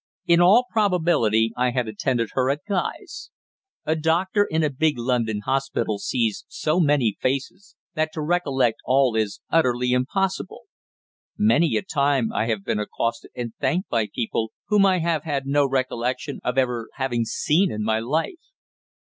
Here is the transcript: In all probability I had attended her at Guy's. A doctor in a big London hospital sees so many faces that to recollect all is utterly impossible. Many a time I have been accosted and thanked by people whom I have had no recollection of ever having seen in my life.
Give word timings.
In 0.25 0.41
all 0.41 0.65
probability 0.67 1.53
I 1.55 1.69
had 1.69 1.87
attended 1.87 2.29
her 2.31 2.49
at 2.49 2.61
Guy's. 2.67 3.29
A 3.85 3.95
doctor 3.95 4.45
in 4.45 4.63
a 4.63 4.71
big 4.71 4.97
London 4.97 5.41
hospital 5.45 5.99
sees 5.99 6.43
so 6.47 6.79
many 6.79 7.17
faces 7.21 7.75
that 7.93 8.09
to 8.13 8.21
recollect 8.23 8.79
all 8.83 9.15
is 9.15 9.41
utterly 9.51 9.91
impossible. 9.91 10.63
Many 11.37 11.77
a 11.77 11.83
time 11.83 12.33
I 12.33 12.47
have 12.47 12.65
been 12.65 12.79
accosted 12.79 13.29
and 13.35 13.53
thanked 13.61 13.89
by 13.89 14.07
people 14.11 14.51
whom 14.69 14.87
I 14.87 14.97
have 14.97 15.23
had 15.23 15.45
no 15.45 15.67
recollection 15.69 16.39
of 16.43 16.57
ever 16.57 16.89
having 16.95 17.23
seen 17.23 17.71
in 17.71 17.83
my 17.83 17.99
life. 17.99 18.41